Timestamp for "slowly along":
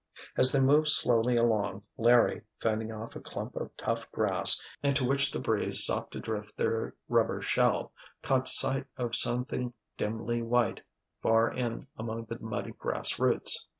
0.87-1.83